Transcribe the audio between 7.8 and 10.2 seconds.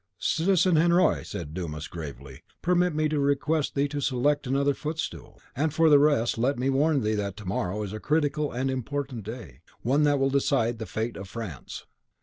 is a critical and important day; one that